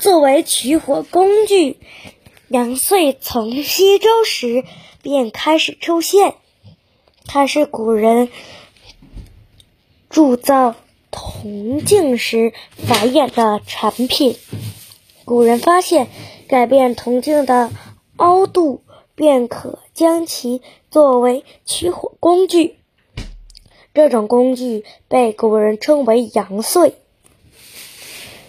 [0.00, 1.76] 作为取火工具，
[2.48, 4.64] 杨岁从西周时
[5.02, 6.36] 便开始出现。
[7.26, 8.30] 它是古人
[10.08, 10.74] 铸造
[11.10, 14.38] 铜镜时繁衍的产品。
[15.26, 16.08] 古人发现，
[16.48, 17.70] 改变铜镜的
[18.16, 18.82] 凹度，
[19.14, 22.76] 便可将其作为取火工具。
[23.92, 26.94] 这种工具被古人称为阳岁。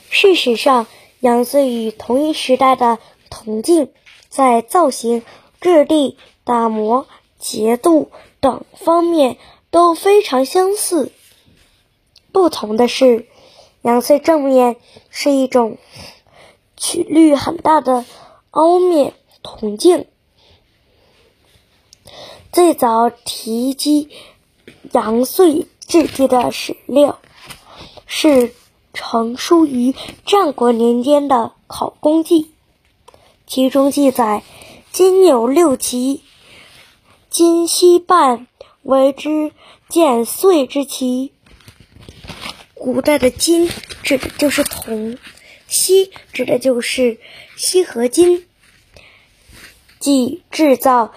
[0.10, 0.88] 事实上，
[1.22, 2.98] 阳岁与同一时代的
[3.30, 3.92] 铜镜
[4.28, 5.24] 在造型、
[5.62, 7.08] 质地、打磨、
[7.38, 9.38] 节度等方面
[9.70, 11.12] 都非常相似。
[12.32, 13.28] 不同的是，
[13.84, 14.78] 阳岁正面
[15.12, 15.78] 是一种
[16.76, 18.04] 曲率很大的
[18.50, 20.08] 凹面铜镜。
[22.52, 24.10] 最早提及
[24.92, 27.20] 阳岁制剂的史料
[28.08, 28.54] 是
[28.94, 29.96] 成书于
[30.26, 31.36] 战国年间的
[31.68, 32.44] 《考工记》，
[33.48, 34.44] 其中记载
[34.92, 36.22] ：“金有六旗，
[37.30, 38.48] 金锡半
[38.82, 39.52] 为之
[39.90, 41.32] 见岁之奇。”
[42.74, 43.70] 古代的金
[44.02, 45.18] 指的就是铜，
[45.68, 47.20] 锡指的就是
[47.56, 48.48] 锡合金，
[50.00, 51.14] 即制造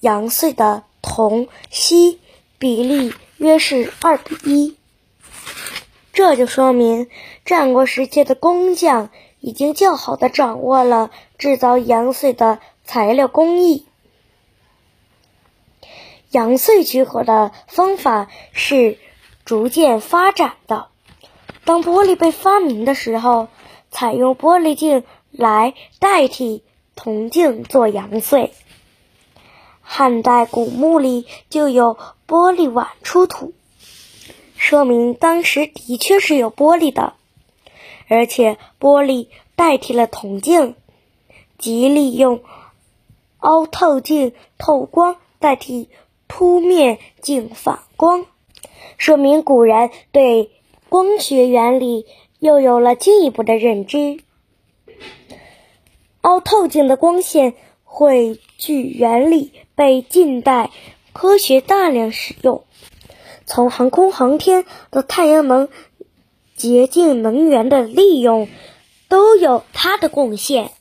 [0.00, 2.20] 阳岁的铜锡
[2.58, 4.75] 比例约是二比一。
[6.16, 7.08] 这就说明
[7.44, 13.86] 战国时期的工匠已经较好的掌握了制造阳岁的材料工艺。
[16.30, 18.98] 阳岁取火的方法是。
[19.46, 20.88] 逐渐发展的。
[21.64, 23.46] 当玻璃被发明的时候，
[23.92, 26.64] 采用玻璃镜来代替
[26.96, 28.52] 铜镜做阳岁。
[29.82, 33.52] 汉代古墓里就有玻璃碗出土，
[34.68, 37.12] 说明当时的确是有玻璃的，
[38.08, 40.74] 而且玻璃代替了铜镜，
[41.56, 42.42] 即利用
[43.38, 45.88] 凹透镜透光代替
[46.26, 48.26] 凸面镜反光。
[48.98, 50.50] 说明古人对
[50.88, 52.04] 光学原理
[52.40, 54.18] 又有了进一步的认知。
[56.22, 57.54] 凹透镜的光线
[57.84, 60.72] 汇聚原理被近代
[61.12, 62.64] 科学大量使用，
[63.46, 65.68] 从航空航天到太阳能
[66.56, 68.48] 洁净能源的利用，
[69.08, 70.72] 都有它的贡献。